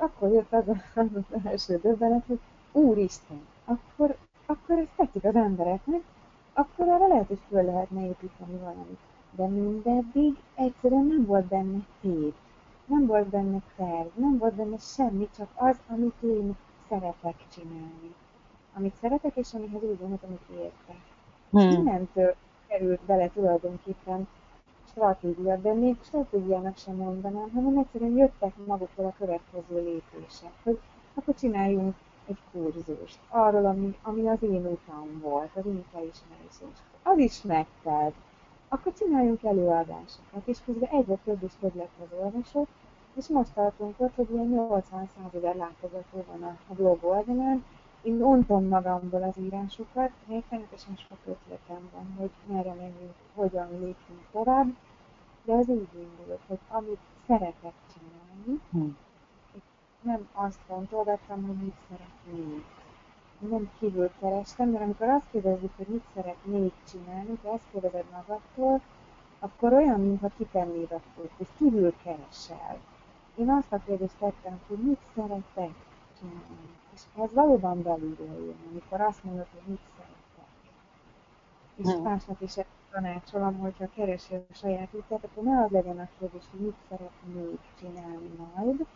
Akkor 0.00 0.32
jött 0.32 0.52
az, 0.52 0.68
az, 0.94 1.06
az 1.30 1.40
első 1.44 1.78
döbbenet, 1.82 2.24
hogy 2.26 2.38
Úristen, 2.72 3.40
akkor, 3.64 4.16
akkor 4.46 4.78
ez 4.78 4.86
tetszik 4.96 5.24
az 5.24 5.34
embereknek, 5.34 6.00
akkor 6.52 6.88
arra 6.88 7.06
lehet, 7.06 7.26
hogy 7.26 7.40
föl 7.48 7.64
lehetne 7.64 8.06
építeni 8.06 8.56
valamit. 8.58 8.98
De 9.30 9.46
mindeddig 9.46 10.36
egyszerűen 10.54 11.04
nem 11.06 11.24
volt 11.26 11.44
benne 11.44 11.78
tét, 12.00 12.34
nem 12.86 13.06
volt 13.06 13.26
benne 13.26 13.58
terv, 13.76 14.08
nem 14.14 14.38
volt 14.38 14.54
benne 14.54 14.76
semmi, 14.78 15.28
csak 15.36 15.48
az, 15.54 15.76
amit 15.88 16.22
én 16.22 16.56
szeretek 16.88 17.36
csinálni. 17.54 18.14
Amit 18.74 18.94
szeretek, 19.00 19.36
és 19.36 19.54
amihez 19.54 19.82
úgy 19.82 19.98
gondolom, 19.98 20.18
amit 20.26 20.60
értek. 20.62 21.00
Hmm. 21.50 21.60
És 21.60 21.74
innentől 21.74 22.34
került 22.66 23.00
bele 23.00 23.28
tulajdonképpen 23.28 24.28
stratégia, 24.90 25.56
de 25.56 25.72
még 25.72 25.96
stratégiának 26.02 26.76
sem 26.76 26.94
mondanám, 26.94 27.50
hanem 27.54 27.78
egyszerűen 27.78 28.16
jöttek 28.16 28.52
maguktól 28.66 29.06
a 29.06 29.14
következő 29.18 29.82
lépések, 29.82 30.52
hogy 30.62 30.78
akkor 31.14 31.34
csináljunk 31.34 31.94
egy 32.28 32.38
kurzust 32.52 33.18
arról, 33.28 33.66
ami, 33.66 33.96
ami 34.02 34.28
az 34.28 34.42
én 34.42 34.66
utam 34.66 35.20
volt, 35.22 35.50
az 35.54 35.66
én 35.66 35.84
felismerés. 35.92 36.76
Az 37.02 37.18
is 37.18 37.42
megtelt. 37.42 38.14
Akkor 38.68 38.92
csináljunk 38.92 39.42
előadásokat, 39.42 40.42
és 40.44 40.58
közben 40.64 40.88
egyre 40.90 41.18
több 41.24 41.42
és 41.42 41.52
több 41.60 41.74
lett 41.74 41.96
az 42.02 42.18
olvasó, 42.20 42.66
és 43.14 43.28
most 43.28 43.52
tartunk 43.54 43.94
ott, 44.00 44.14
hogy 44.14 44.30
ilyen 44.30 44.46
80 44.46 45.08
ezer 45.34 45.56
látogató 45.56 46.24
van 46.30 46.42
a 46.68 46.74
blog 46.74 46.98
oldalán, 47.04 47.64
én 48.02 48.22
ontom 48.22 48.64
magamból 48.64 49.22
az 49.22 49.38
írásokat, 49.38 50.10
rettenetesen 50.28 50.96
sok 50.96 51.18
ötletem 51.24 51.88
van, 51.92 52.14
hogy 52.16 52.30
merre 52.46 52.74
menjünk, 52.74 53.14
hogyan 53.34 53.68
lépünk 53.70 54.26
tovább, 54.32 54.76
de 55.44 55.52
ez 55.52 55.68
így 55.68 55.88
indult, 55.94 56.40
hogy 56.46 56.58
amit 56.68 56.98
szeretek 57.26 57.72
csinálni, 57.92 58.60
hmm. 58.70 58.96
nem 60.00 60.28
azt 60.32 60.60
fontolgattam, 60.66 61.46
hogy 61.46 61.56
mit 61.56 61.76
szeretnék. 61.88 62.64
Nem 63.38 63.70
kívül 63.78 64.10
kerestem, 64.20 64.72
de 64.72 64.78
amikor 64.78 65.08
azt 65.08 65.30
kérdezzük, 65.30 65.76
hogy 65.76 65.86
mit 65.88 66.04
szeretnék 66.14 66.72
csinálni, 66.90 67.38
te 67.42 67.52
ezt 67.52 67.70
kérdezed 67.72 68.04
magadtól, 68.12 68.80
akkor 69.38 69.72
olyan, 69.72 70.00
mintha 70.00 70.30
kitennéd 70.36 70.92
a 70.92 71.00
fókusz, 71.14 71.52
kívül 71.56 71.94
keresel. 72.02 72.78
Én 73.34 73.50
azt 73.50 73.72
a 73.72 73.80
kérdést 73.86 74.18
tettem, 74.18 74.60
hogy 74.68 74.78
mit 74.78 75.00
szeretek 75.14 75.74
csinálni. 76.18 76.76
És 76.98 77.22
ez 77.22 77.32
valóban 77.32 77.82
belülről 77.82 78.44
jön, 78.44 78.56
amikor 78.70 79.00
azt 79.00 79.24
mondod, 79.24 79.46
hogy 79.52 79.62
mit 79.66 79.80
szeretek. 79.96 80.72
És 81.76 81.92
hmm. 81.92 82.02
másnak 82.02 82.40
is 82.40 82.54
tanácsolom, 82.90 83.58
hogyha 83.58 83.88
keresi 83.94 84.34
a 84.34 84.54
saját 84.54 84.88
útját, 84.94 85.24
akkor 85.24 85.42
ne 85.42 85.62
az 85.62 85.70
legyen 85.70 85.98
a 85.98 86.08
kérdés, 86.18 86.42
hogy 86.50 86.60
mit 86.60 86.76
szeretnék 86.88 87.60
csinálni 87.78 88.30
majd, 88.36 88.86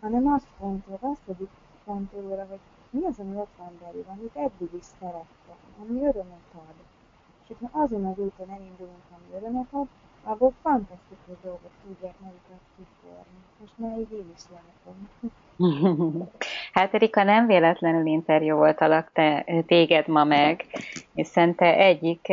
hanem 0.00 0.26
azt 0.26 0.46
fontolod, 0.58 0.98
azt 1.02 1.22
tegyük 1.26 1.50
fontolóra, 1.84 2.46
hogy 2.48 2.60
mi 2.90 3.04
az, 3.04 3.18
ami 3.18 3.36
ott 3.36 3.54
van 3.58 3.78
belül, 3.80 4.04
amit 4.08 4.36
eddig 4.36 4.72
is 4.78 4.84
szerettem, 5.00 5.58
ami 5.80 5.98
örömet 6.00 6.52
ad. 6.54 6.74
És 7.42 7.46
hogyha 7.58 7.78
azon 7.78 8.04
az 8.04 8.18
úton 8.18 8.50
elindulunk, 8.50 9.04
ami 9.10 9.36
örömet 9.36 9.68
ad, 9.70 9.86
abból 10.22 10.52
fantasztikus 10.62 11.36
dolgok 11.42 11.70
tudják 11.86 12.14
magukat 12.20 12.60
kiforni. 12.76 13.38
Most 13.60 13.72
már 13.76 13.98
így 13.98 14.12
én 14.12 14.32
is 14.36 14.42
látom. 14.50 15.08
Hát 16.72 16.94
Erika, 16.94 17.22
nem 17.22 17.46
véletlenül 17.46 18.06
interjú 18.06 18.56
voltalak 18.56 19.10
te, 19.12 19.44
téged 19.66 20.08
ma 20.08 20.24
meg, 20.24 20.64
hiszen 21.14 21.54
te 21.54 21.76
egyik 21.76 22.32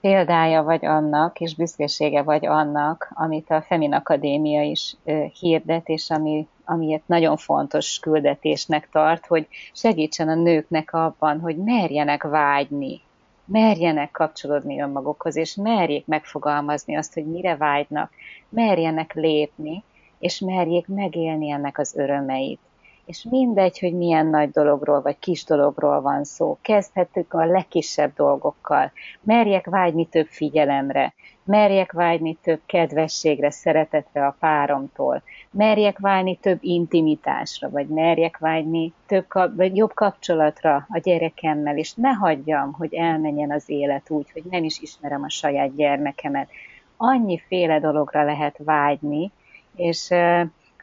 példája 0.00 0.62
vagy 0.62 0.86
annak, 0.86 1.40
és 1.40 1.54
büszkesége 1.54 2.22
vagy 2.22 2.46
annak, 2.46 3.10
amit 3.14 3.50
a 3.50 3.62
Femin 3.62 3.92
Akadémia 3.92 4.62
is 4.62 4.96
hirdet, 5.40 5.88
és 5.88 6.10
ami, 6.10 6.48
amiért 6.64 7.08
nagyon 7.08 7.36
fontos 7.36 7.98
küldetésnek 7.98 8.88
tart, 8.92 9.26
hogy 9.26 9.46
segítsen 9.72 10.28
a 10.28 10.34
nőknek 10.34 10.92
abban, 10.92 11.40
hogy 11.40 11.56
merjenek 11.56 12.22
vágyni, 12.22 13.00
merjenek 13.44 14.10
kapcsolódni 14.10 14.80
önmagukhoz, 14.80 15.36
és 15.36 15.54
merjék 15.54 16.06
megfogalmazni 16.06 16.96
azt, 16.96 17.14
hogy 17.14 17.26
mire 17.26 17.56
vágynak, 17.56 18.12
merjenek 18.48 19.14
lépni, 19.14 19.82
és 20.18 20.38
merjék 20.38 20.86
megélni 20.86 21.50
ennek 21.50 21.78
az 21.78 21.96
örömeit 21.96 22.60
és 23.06 23.26
mindegy, 23.30 23.78
hogy 23.78 23.96
milyen 23.96 24.26
nagy 24.26 24.50
dologról 24.50 25.02
vagy 25.02 25.18
kis 25.18 25.44
dologról 25.44 26.00
van 26.00 26.24
szó. 26.24 26.58
Kezdhetünk 26.62 27.34
a 27.34 27.44
legkisebb 27.44 28.12
dolgokkal. 28.14 28.92
Merjek 29.20 29.66
vágyni 29.66 30.06
több 30.06 30.26
figyelemre, 30.26 31.14
merjek 31.44 31.92
vágyni 31.92 32.38
több 32.42 32.60
kedvességre, 32.66 33.50
szeretetre 33.50 34.26
a 34.26 34.36
páromtól, 34.38 35.22
merjek 35.50 35.98
vágyni 35.98 36.36
több 36.36 36.58
intimitásra, 36.60 37.70
vagy 37.70 37.86
merjek 37.86 38.38
vágyni 38.38 38.92
több, 39.06 39.26
vagy 39.56 39.76
jobb 39.76 39.94
kapcsolatra 39.94 40.86
a 40.88 40.98
gyerekemmel, 40.98 41.76
és 41.78 41.94
ne 41.94 42.10
hagyjam, 42.10 42.72
hogy 42.72 42.94
elmenjen 42.94 43.50
az 43.50 43.64
élet 43.66 44.10
úgy, 44.10 44.30
hogy 44.32 44.42
nem 44.50 44.64
is 44.64 44.80
ismerem 44.80 45.22
a 45.22 45.30
saját 45.30 45.74
gyermekemet. 45.74 46.48
Annyiféle 46.96 47.80
dologra 47.80 48.24
lehet 48.24 48.58
vágyni, 48.64 49.30
és 49.76 50.12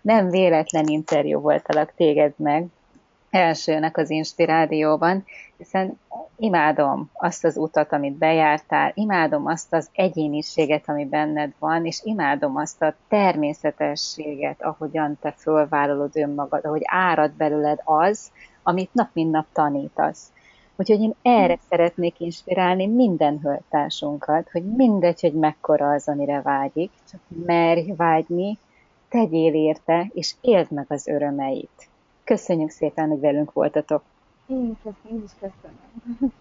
nem 0.08 0.30
véletlen 0.30 0.88
interjú 0.88 1.40
voltalak 1.40 1.94
téged 1.96 2.34
meg 2.38 2.66
elsőnek 3.30 3.98
az 3.98 4.10
Inspirádióban, 4.10 5.26
hiszen 5.58 6.00
imádom 6.38 7.10
azt 7.14 7.46
az 7.46 7.58
utat, 7.58 7.92
amit 7.92 8.18
bejártál, 8.18 8.92
imádom 8.96 9.46
azt 9.46 9.74
az 9.74 9.90
egyéniséget, 9.94 10.84
ami 10.86 11.06
benned 11.06 11.52
van, 11.60 11.86
és 11.86 12.00
imádom 12.04 12.56
azt 12.56 12.82
a 12.82 12.96
természetességet, 13.08 14.62
ahogyan 14.62 15.18
te 15.22 15.32
fölvállalod 15.32 16.18
önmagad, 16.18 16.66
ahogy 16.66 16.82
árad 16.86 17.32
belőled 17.32 17.80
az, 17.84 18.32
amit 18.64 18.94
nap 18.94 19.10
mint 19.14 19.32
nap 19.32 19.46
tanítasz. 19.54 20.32
Úgyhogy 20.76 21.02
én 21.02 21.14
erre 21.22 21.58
szeretnék 21.70 22.20
inspirálni 22.20 22.88
minden 22.88 23.40
höltársunkat, 23.44 24.50
hogy 24.52 24.64
mindegy, 24.64 25.22
hogy 25.22 25.34
mekkora 25.34 25.90
az, 25.90 26.08
amire 26.08 26.42
vágyik, 26.42 26.92
csak 27.12 27.20
merj 27.46 27.92
vágyni, 27.96 28.58
tegyél 29.10 29.54
érte, 29.54 30.10
és 30.14 30.36
éld 30.42 30.72
meg 30.72 30.86
az 30.90 31.08
örömeit. 31.08 31.90
Köszönjük 32.24 32.70
szépen, 32.70 33.10
hogy 33.10 33.20
velünk 33.20 33.54
voltatok! 33.54 34.04
Én, 34.48 34.78
is 35.24 35.32
köszönöm. 35.40 36.34